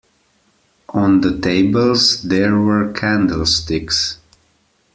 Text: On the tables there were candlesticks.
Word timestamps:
On 0.89 1.21
the 1.21 1.39
tables 1.39 2.23
there 2.23 2.55
were 2.57 2.91
candlesticks. 2.91 4.17